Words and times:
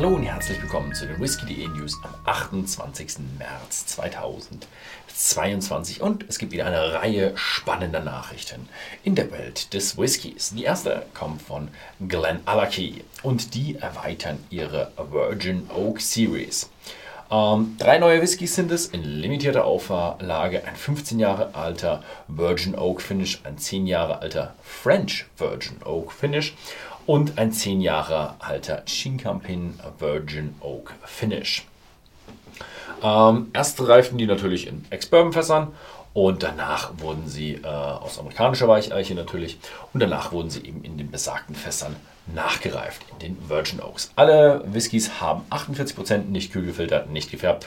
Hallo 0.00 0.16
und 0.16 0.22
herzlich 0.22 0.62
willkommen 0.62 0.94
zu 0.94 1.04
den 1.04 1.20
Whisky.de 1.20 1.68
News 1.68 2.00
am 2.02 2.14
28. 2.24 3.18
März 3.38 3.84
2022 3.84 6.00
und 6.00 6.24
es 6.26 6.38
gibt 6.38 6.52
wieder 6.52 6.64
eine 6.64 6.94
Reihe 6.94 7.36
spannender 7.36 8.00
Nachrichten 8.00 8.66
in 9.04 9.14
der 9.14 9.30
Welt 9.30 9.74
des 9.74 9.98
Whiskys. 9.98 10.54
Die 10.54 10.64
erste 10.64 11.04
kommt 11.12 11.42
von 11.42 11.68
Glen 12.08 12.40
Allachie 12.46 13.04
und 13.22 13.54
die 13.54 13.76
erweitern 13.76 14.42
ihre 14.48 14.90
Virgin 14.96 15.68
Oak 15.68 16.00
Series. 16.00 16.70
Ähm, 17.30 17.76
drei 17.78 17.98
neue 17.98 18.22
Whiskys 18.22 18.54
sind 18.54 18.72
es 18.72 18.86
in 18.86 19.04
limitierter 19.04 19.66
Auflage. 19.66 20.64
Ein 20.64 20.76
15 20.76 21.20
Jahre 21.20 21.54
alter 21.54 22.02
Virgin 22.26 22.74
Oak 22.74 23.02
Finish, 23.02 23.42
ein 23.44 23.58
10 23.58 23.86
Jahre 23.86 24.22
alter 24.22 24.54
French 24.62 25.26
Virgin 25.36 25.76
Oak 25.84 26.10
Finish 26.10 26.54
und 27.06 27.38
ein 27.38 27.52
10 27.52 27.80
Jahre 27.80 28.34
alter 28.38 28.84
Chincampin 28.86 29.78
Virgin 29.98 30.54
Oak 30.60 30.94
Finish. 31.04 31.66
Ähm, 33.02 33.50
erst 33.52 33.86
reiften 33.86 34.18
die 34.18 34.26
natürlich 34.26 34.66
in 34.66 34.84
Ex-Bourbon-Fässern 34.90 35.68
und 36.12 36.42
danach 36.42 36.92
wurden 36.98 37.28
sie 37.28 37.54
äh, 37.54 37.66
aus 37.66 38.18
amerikanischer 38.18 38.68
Weicheiche 38.68 39.14
natürlich 39.14 39.58
und 39.92 40.00
danach 40.00 40.32
wurden 40.32 40.50
sie 40.50 40.64
eben 40.64 40.82
in 40.82 40.98
den 40.98 41.10
besagten 41.10 41.54
Fässern 41.54 41.96
nachgereift, 42.34 43.02
in 43.12 43.18
den 43.18 43.48
Virgin 43.48 43.80
Oaks. 43.80 44.12
Alle 44.16 44.62
Whiskys 44.66 45.20
haben 45.20 45.42
48% 45.50 46.24
nicht 46.24 46.52
kühl 46.52 46.66
gefiltert, 46.66 47.10
nicht 47.10 47.30
gefärbt. 47.30 47.66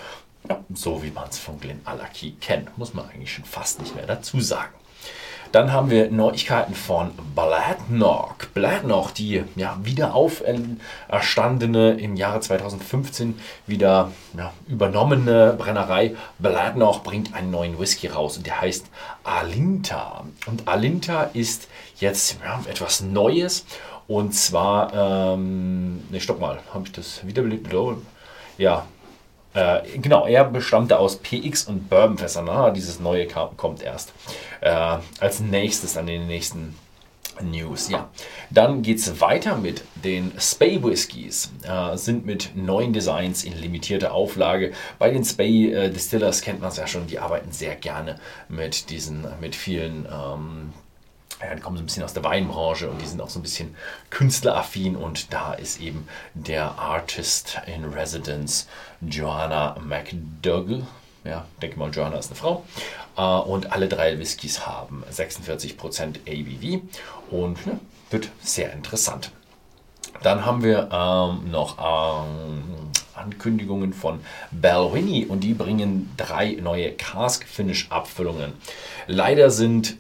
Ja, 0.50 0.60
so 0.74 1.02
wie 1.04 1.12
man 1.12 1.30
es 1.30 1.40
von 1.40 1.60
Glen 1.60 1.82
Allachie 1.86 2.36
kennt, 2.42 2.78
muss 2.78 2.94
man 2.94 3.10
eigentlich 3.10 3.34
schon 3.34 3.46
fast 3.46 3.80
nicht 3.80 3.96
mehr 3.96 4.06
dazu 4.06 4.42
sagen. 4.42 4.74
Dann 5.54 5.72
haben 5.72 5.92
wir 5.92 6.10
Neuigkeiten 6.10 6.74
von 6.74 7.12
Bladnoch. 7.36 8.34
Bladnoch, 8.56 9.12
die 9.12 9.44
ja, 9.56 9.78
wieder 9.84 10.16
auferstandene 10.16 11.92
im 11.92 12.16
Jahre 12.16 12.40
2015 12.40 13.40
wieder 13.68 14.12
ja, 14.36 14.52
übernommene 14.68 15.54
Brennerei 15.56 16.16
Bladnoch 16.40 17.04
bringt 17.04 17.36
einen 17.36 17.52
neuen 17.52 17.80
Whisky 17.80 18.08
raus 18.08 18.36
und 18.38 18.48
der 18.48 18.62
heißt 18.62 18.88
Alinta. 19.24 20.24
Und 20.48 20.68
Alinta 20.68 21.30
ist 21.34 21.68
jetzt 21.98 22.40
ja, 22.44 22.60
etwas 22.68 23.02
Neues 23.02 23.68
und 24.08 24.34
zwar, 24.34 25.36
ähm, 25.36 26.02
ne, 26.10 26.20
stopp 26.20 26.40
mal, 26.40 26.62
habe 26.74 26.86
ich 26.88 26.94
das 26.94 27.28
wiederbelebt? 27.28 27.72
Ja, 28.58 28.88
äh, 29.54 29.82
genau, 29.98 30.26
er 30.26 30.46
bestammte 30.46 30.98
aus 30.98 31.18
PX 31.18 31.66
und 31.66 31.90
Bourbonfässern. 31.90 32.50
Ah, 32.50 32.72
dieses 32.72 33.00
neue 33.00 33.28
kommt 33.28 33.84
erst 33.84 34.14
äh, 34.62 34.98
als 35.20 35.40
nächstes 35.40 35.98
an 35.98 36.08
den 36.08 36.28
nächsten 36.28 36.76
News. 37.42 37.90
Ja, 37.90 38.10
dann 38.50 38.82
geht 38.82 39.00
es 39.00 39.20
weiter 39.20 39.58
mit 39.58 39.84
den 39.96 40.32
Spey 40.40 40.84
Whiskies. 40.84 41.52
Äh, 41.64 41.98
sind 41.98 42.26
mit 42.26 42.56
neuen 42.56 42.94
Designs 42.94 43.44
in 43.44 43.60
limitierter 43.60 44.14
Auflage. 44.14 44.74
Bei 45.00 45.10
den 45.10 45.24
Spey 45.24 45.72
äh, 45.72 45.90
Distillers 45.90 46.42
kennt 46.42 46.62
man 46.62 46.70
es 46.70 46.78
ja 46.78 46.88
schon, 46.88 47.08
die 47.08 47.20
arbeiten 47.20 47.52
sehr 47.52 47.76
gerne 47.76 48.20
mit 48.50 48.90
diesen, 48.90 49.26
mit 49.42 49.56
vielen 49.56 50.06
ähm, 50.06 50.74
ja, 51.46 51.56
die 51.56 51.62
kommen 51.62 51.78
so 51.78 51.84
ein 51.84 51.86
bisschen 51.86 52.04
aus 52.04 52.14
der 52.14 52.24
Weinbranche 52.24 52.90
und 52.90 53.02
die 53.02 53.06
sind 53.06 53.22
auch 53.22 53.30
so 53.30 53.40
ein 53.40 53.44
bisschen 53.44 53.76
künstleraffin 54.10 54.96
und 54.96 55.34
da 55.34 55.54
ist 55.54 55.82
eben 55.82 56.08
der 56.34 56.78
Artist 56.78 57.60
in 57.68 57.86
Residence 57.86 58.68
Joanna 59.02 59.76
McDougall. 59.82 60.86
Ja, 61.24 61.46
denke 61.62 61.80
mal, 61.80 61.90
Joanna 61.90 62.18
ist 62.18 62.28
eine 62.28 62.36
Frau. 62.36 62.66
Äh, 63.18 63.22
und 63.22 63.72
alle 63.72 63.88
drei 63.88 64.20
Whiskys 64.20 64.66
haben 64.66 65.04
46% 65.12 66.18
ABV 66.28 66.82
und 67.32 67.58
ja, 67.66 67.80
wird 68.10 68.30
sehr 68.42 68.74
interessant. 68.74 69.32
Dann 70.22 70.46
haben 70.46 70.64
wir 70.64 70.90
ähm, 70.92 71.52
noch 71.52 71.78
ähm, 71.80 72.64
Ankündigungen 73.16 73.94
von 73.94 74.20
Balvenie 74.52 75.26
und 75.26 75.42
die 75.42 75.54
bringen 75.54 76.12
drei 76.18 76.58
neue 76.62 76.92
Cask 76.92 77.46
Finish 77.48 77.88
Abfüllungen. 77.90 78.54
Leider 79.08 79.50
sind 79.50 79.98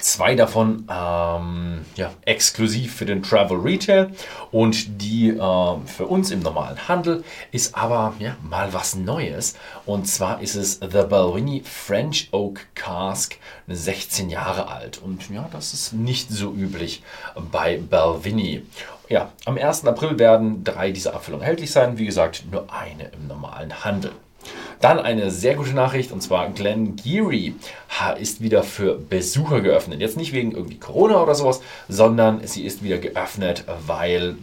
Zwei 0.00 0.34
davon 0.34 0.86
ähm, 0.90 1.84
ja, 1.94 2.10
exklusiv 2.24 2.94
für 2.94 3.04
den 3.04 3.22
Travel 3.22 3.58
Retail 3.58 4.10
und 4.50 5.02
die 5.02 5.30
äh, 5.30 5.76
für 5.86 6.06
uns 6.06 6.30
im 6.30 6.40
normalen 6.40 6.88
Handel 6.88 7.22
ist 7.52 7.74
aber 7.74 8.14
ja, 8.18 8.36
mal 8.42 8.72
was 8.72 8.94
Neues. 8.94 9.56
Und 9.86 10.06
zwar 10.06 10.40
ist 10.40 10.54
es 10.54 10.80
The 10.80 11.02
Balvenie 11.08 11.62
French 11.64 12.28
Oak 12.32 12.66
Cask, 12.74 13.36
16 13.68 14.30
Jahre 14.30 14.68
alt. 14.68 14.98
Und 14.98 15.28
ja, 15.30 15.48
das 15.52 15.74
ist 15.74 15.92
nicht 15.92 16.30
so 16.30 16.52
üblich 16.52 17.02
bei 17.52 17.78
Balvenie. 17.78 18.64
Ja, 19.08 19.32
am 19.44 19.58
1. 19.58 19.86
April 19.86 20.18
werden 20.18 20.62
drei 20.62 20.92
dieser 20.92 21.14
Abfüllungen 21.14 21.42
erhältlich 21.42 21.72
sein. 21.72 21.98
Wie 21.98 22.06
gesagt, 22.06 22.44
nur 22.50 22.72
eine 22.72 23.08
im 23.08 23.26
normalen 23.26 23.84
Handel. 23.84 24.12
Dann 24.80 24.98
eine 24.98 25.30
sehr 25.30 25.56
gute 25.56 25.74
Nachricht 25.74 26.10
und 26.10 26.22
zwar 26.22 26.48
Glen 26.50 26.96
Geary 26.96 27.54
ist 28.18 28.40
wieder 28.40 28.62
für 28.62 28.94
Besucher 28.98 29.60
geöffnet. 29.60 30.00
Jetzt 30.00 30.16
nicht 30.16 30.32
wegen 30.32 30.52
irgendwie 30.52 30.78
Corona 30.78 31.22
oder 31.22 31.34
sowas, 31.34 31.60
sondern 31.88 32.46
sie 32.46 32.64
ist 32.64 32.82
wieder 32.82 32.96
geöffnet, 32.96 33.64
weil 33.86 34.36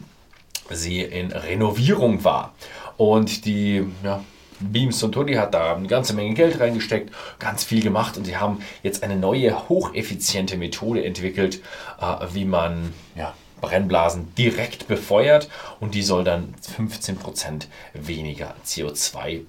sie 0.69 1.01
in 1.01 1.31
Renovierung 1.31 2.23
war. 2.23 2.53
Und 2.97 3.45
die 3.45 3.83
ja, 4.03 4.23
Beams 4.59 5.01
und 5.01 5.13
Tony 5.13 5.33
hat 5.33 5.55
da 5.55 5.75
eine 5.75 5.87
ganze 5.87 6.13
Menge 6.13 6.35
Geld 6.35 6.59
reingesteckt, 6.59 7.11
ganz 7.39 7.63
viel 7.63 7.81
gemacht 7.81 8.15
und 8.17 8.25
sie 8.25 8.37
haben 8.37 8.61
jetzt 8.83 9.03
eine 9.03 9.15
neue, 9.15 9.69
hocheffiziente 9.69 10.57
Methode 10.57 11.03
entwickelt, 11.03 11.61
äh, 11.99 12.25
wie 12.33 12.45
man 12.45 12.93
ja, 13.15 13.33
Brennblasen 13.61 14.33
direkt 14.35 14.87
befeuert 14.87 15.49
und 15.79 15.95
die 15.95 16.03
soll 16.03 16.23
dann 16.23 16.53
15% 16.77 17.67
weniger 17.93 18.55
CO2 18.65 19.41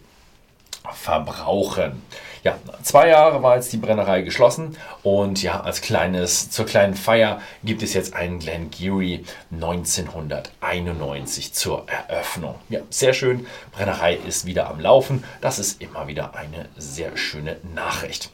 verbrauchen. 0.92 2.02
Ja, 2.44 2.56
zwei 2.82 3.08
Jahre 3.08 3.42
war 3.42 3.56
jetzt 3.56 3.72
die 3.72 3.78
Brennerei 3.78 4.22
geschlossen 4.22 4.76
und 5.02 5.42
ja, 5.42 5.60
als 5.60 5.80
kleines, 5.80 6.50
zur 6.50 6.66
kleinen 6.66 6.94
Feier 6.94 7.40
gibt 7.64 7.82
es 7.82 7.94
jetzt 7.94 8.14
einen 8.14 8.38
Glen 8.38 8.70
Geary 8.70 9.24
1991 9.52 11.52
zur 11.52 11.84
Eröffnung. 11.88 12.54
Ja, 12.68 12.78
sehr 12.90 13.12
schön. 13.12 13.46
Brennerei 13.72 14.14
ist 14.14 14.46
wieder 14.46 14.68
am 14.68 14.78
Laufen. 14.80 15.24
Das 15.40 15.58
ist 15.58 15.82
immer 15.82 16.06
wieder 16.06 16.36
eine 16.36 16.68
sehr 16.76 17.16
schöne 17.16 17.56
Nachricht. 17.74 18.30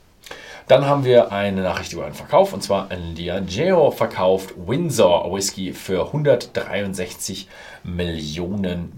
Dann 0.68 0.86
haben 0.86 1.04
wir 1.04 1.30
eine 1.30 1.62
Nachricht 1.62 1.92
über 1.92 2.06
einen 2.06 2.14
Verkauf 2.14 2.54
und 2.54 2.62
zwar 2.62 2.88
Diageo 2.88 3.90
verkauft 3.90 4.54
Windsor 4.56 5.30
Whisky 5.34 5.74
für 5.74 6.06
163 6.06 7.48
Millionen 7.82 8.92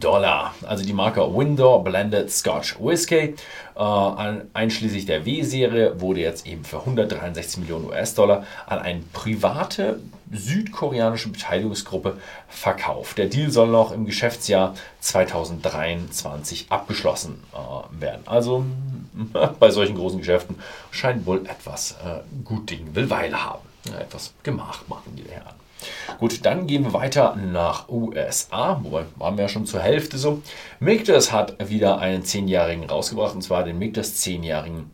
Dollar. 0.00 0.54
Also 0.66 0.84
die 0.84 0.92
Marke 0.92 1.20
Window 1.34 1.78
Blended 1.78 2.30
Scotch 2.30 2.76
Whisky, 2.80 3.34
äh, 3.76 4.34
einschließlich 4.52 5.06
der 5.06 5.24
W-Serie, 5.24 6.00
wurde 6.00 6.20
jetzt 6.20 6.46
eben 6.46 6.64
für 6.64 6.80
163 6.80 7.58
Millionen 7.58 7.86
US-Dollar 7.86 8.44
an 8.66 8.78
eine 8.80 9.02
private 9.12 10.00
südkoreanische 10.32 11.28
Beteiligungsgruppe 11.28 12.18
verkauft. 12.48 13.18
Der 13.18 13.26
Deal 13.26 13.50
soll 13.50 13.68
noch 13.68 13.92
im 13.92 14.06
Geschäftsjahr 14.06 14.74
2023 15.00 16.66
abgeschlossen 16.70 17.42
äh, 17.52 18.00
werden. 18.00 18.22
Also 18.26 18.64
bei 19.60 19.70
solchen 19.70 19.96
großen 19.96 20.18
Geschäften 20.18 20.56
scheint 20.90 21.26
wohl 21.26 21.46
etwas 21.46 21.92
äh, 21.92 22.20
gut 22.44 22.70
Ding 22.70 22.94
will 22.94 23.08
Weile 23.08 23.44
haben. 23.44 23.66
Ja, 23.86 24.00
etwas 24.00 24.34
Gemach 24.42 24.80
machen 24.88 25.14
die 25.16 25.30
Herren. 25.30 25.65
Gut, 26.18 26.44
dann 26.44 26.66
gehen 26.66 26.84
wir 26.84 26.92
weiter 26.92 27.36
nach 27.36 27.88
USA, 27.88 28.80
wobei 28.82 29.04
waren 29.16 29.36
wir 29.36 29.42
ja 29.44 29.48
schon 29.48 29.66
zur 29.66 29.80
Hälfte 29.80 30.18
so. 30.18 30.42
Mictus 30.80 31.32
hat 31.32 31.56
wieder 31.68 31.98
einen 31.98 32.22
10-jährigen 32.22 32.84
rausgebracht, 32.84 33.34
und 33.34 33.42
zwar 33.42 33.64
den 33.64 33.78
Mictus 33.78 34.14
10-jährigen 34.14 34.90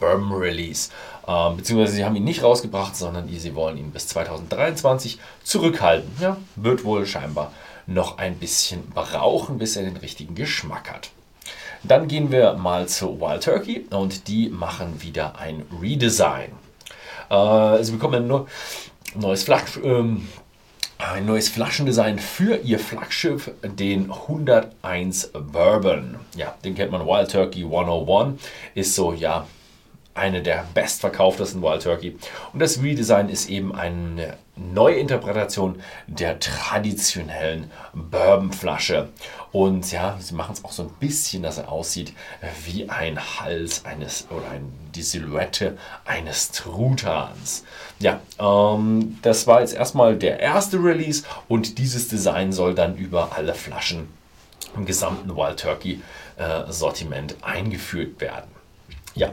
Bourbon 0.00 0.32
Release. 0.32 0.90
Ähm, 1.26 1.56
beziehungsweise 1.56 1.96
sie 1.96 2.04
haben 2.04 2.16
ihn 2.16 2.24
nicht 2.24 2.42
rausgebracht, 2.42 2.96
sondern 2.96 3.28
sie 3.28 3.54
wollen 3.54 3.76
ihn 3.76 3.90
bis 3.90 4.08
2023 4.08 5.18
zurückhalten. 5.42 6.10
Ja, 6.20 6.36
wird 6.56 6.84
wohl 6.84 7.06
scheinbar 7.06 7.52
noch 7.86 8.18
ein 8.18 8.36
bisschen 8.38 8.88
brauchen, 8.90 9.58
bis 9.58 9.76
er 9.76 9.82
den 9.82 9.96
richtigen 9.96 10.34
Geschmack 10.34 10.90
hat. 10.90 11.10
Dann 11.82 12.08
gehen 12.08 12.30
wir 12.30 12.54
mal 12.54 12.86
zu 12.88 13.20
Wild 13.20 13.44
Turkey 13.44 13.86
und 13.90 14.28
die 14.28 14.48
machen 14.48 15.00
wieder 15.00 15.38
ein 15.38 15.64
Redesign. 15.80 16.52
Äh, 17.30 17.82
sie 17.82 17.92
bekommen 17.92 18.26
nur 18.26 18.46
neues 19.14 19.42
Flagg, 19.42 19.64
ähm, 19.82 20.28
ein 20.98 21.26
neues 21.26 21.48
Flaschendesign 21.48 22.18
für 22.18 22.56
ihr 22.56 22.78
Flaggschiff, 22.78 23.50
den 23.62 24.10
101 24.10 25.32
Bourbon. 25.32 26.16
Ja, 26.36 26.54
den 26.64 26.74
kennt 26.74 26.90
man 26.90 27.06
Wild 27.06 27.30
Turkey 27.30 27.62
101. 27.62 28.40
Ist 28.74 28.94
so, 28.94 29.12
ja, 29.12 29.46
eine 30.18 30.42
der 30.42 30.64
bestverkauftesten 30.74 31.62
Wild 31.62 31.82
Turkey. 31.82 32.16
Und 32.52 32.60
das 32.60 32.82
Redesign 32.82 33.28
ist 33.28 33.48
eben 33.48 33.74
eine 33.74 34.36
Neuinterpretation 34.56 35.80
der 36.06 36.38
traditionellen 36.40 37.70
Bourbonflasche. 37.94 39.08
Und 39.52 39.90
ja, 39.92 40.16
sie 40.20 40.34
machen 40.34 40.52
es 40.52 40.64
auch 40.64 40.72
so 40.72 40.82
ein 40.82 40.90
bisschen, 41.00 41.42
dass 41.42 41.58
er 41.58 41.72
aussieht 41.72 42.12
wie 42.66 42.88
ein 42.90 43.18
Hals 43.40 43.84
eines 43.84 44.26
oder 44.30 44.50
ein, 44.50 44.72
die 44.94 45.02
Silhouette 45.02 45.78
eines 46.04 46.50
Trutans. 46.50 47.64
Ja, 47.98 48.20
ähm, 48.38 49.18
das 49.22 49.46
war 49.46 49.60
jetzt 49.60 49.74
erstmal 49.74 50.16
der 50.16 50.40
erste 50.40 50.76
Release 50.78 51.24
und 51.48 51.78
dieses 51.78 52.08
Design 52.08 52.52
soll 52.52 52.74
dann 52.74 52.96
über 52.96 53.32
alle 53.36 53.54
Flaschen 53.54 54.08
im 54.76 54.84
gesamten 54.84 55.34
Wild 55.34 55.60
Turkey 55.60 56.02
äh, 56.36 56.70
Sortiment 56.70 57.36
eingeführt 57.42 58.20
werden. 58.20 58.50
Ja, 59.14 59.32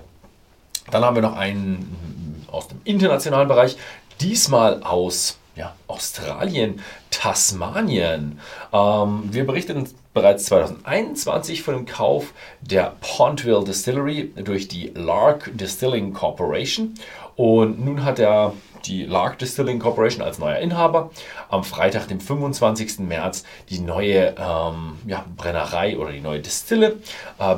dann 0.91 1.03
haben 1.03 1.15
wir 1.15 1.21
noch 1.21 1.35
einen 1.35 2.45
aus 2.51 2.67
dem 2.67 2.79
internationalen 2.83 3.47
Bereich, 3.47 3.77
diesmal 4.21 4.83
aus 4.83 5.37
ja, 5.55 5.73
Australien, 5.87 6.81
Tasmanien. 7.09 8.39
Ähm, 8.73 9.23
wir 9.31 9.45
berichten 9.45 9.87
bereits 10.13 10.45
2021 10.45 11.63
von 11.63 11.75
dem 11.75 11.85
Kauf 11.85 12.33
der 12.61 12.95
Pontville 13.01 13.63
Distillery 13.63 14.33
durch 14.35 14.67
die 14.67 14.91
Lark 14.95 15.51
Distilling 15.53 16.13
Corporation. 16.13 16.93
Und 17.35 17.83
nun 17.83 18.03
hat 18.03 18.19
er 18.19 18.53
die 18.85 19.03
Lark 19.03 19.39
Distilling 19.39 19.79
Corporation 19.79 20.23
als 20.23 20.39
neuer 20.39 20.57
Inhaber 20.57 21.09
am 21.49 21.63
Freitag, 21.63 22.07
dem 22.07 22.19
25. 22.19 22.99
März, 22.99 23.43
die 23.69 23.79
neue 23.79 24.35
ähm, 24.37 24.99
ja, 25.07 25.25
Brennerei 25.35 25.97
oder 25.97 26.11
die 26.11 26.21
neue 26.21 26.39
Distille 26.39 26.97
äh, 27.39 27.55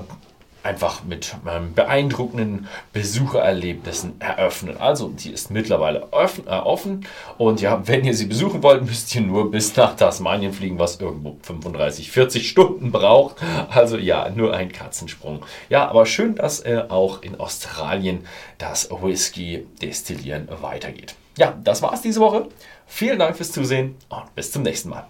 einfach 0.67 1.03
mit 1.05 1.35
ähm, 1.49 1.73
beeindruckenden 1.73 2.67
Besuchererlebnissen 2.91 4.19
eröffnen. 4.19 4.77
Also 4.77 5.07
die 5.07 5.31
ist 5.31 5.49
mittlerweile 5.49 6.11
offen, 6.11 6.45
äh, 6.45 6.51
offen 6.51 7.07
und 7.37 7.61
ja, 7.61 7.87
wenn 7.87 8.03
ihr 8.03 8.13
sie 8.13 8.25
besuchen 8.25 8.61
wollt, 8.63 8.85
müsst 8.85 9.15
ihr 9.15 9.21
nur 9.21 9.49
bis 9.49 9.75
nach 9.77 9.95
Tasmanien 9.95 10.51
fliegen, 10.51 10.77
was 10.77 10.99
irgendwo 10.99 11.37
35, 11.41 12.11
40 12.11 12.49
Stunden 12.49 12.91
braucht. 12.91 13.37
Also 13.69 13.97
ja, 13.97 14.29
nur 14.29 14.53
ein 14.53 14.71
Katzensprung. 14.71 15.43
Ja, 15.69 15.87
aber 15.87 16.05
schön, 16.05 16.35
dass 16.35 16.59
äh, 16.59 16.83
auch 16.89 17.21
in 17.21 17.39
Australien 17.39 18.25
das 18.57 18.89
Whisky-Destillieren 18.91 20.49
weitergeht. 20.61 21.15
Ja, 21.37 21.57
das 21.63 21.81
war's 21.81 22.01
diese 22.01 22.19
Woche. 22.19 22.47
Vielen 22.87 23.19
Dank 23.19 23.37
fürs 23.37 23.51
Zusehen 23.51 23.95
und 24.09 24.35
bis 24.35 24.51
zum 24.51 24.63
nächsten 24.63 24.89
Mal. 24.89 25.07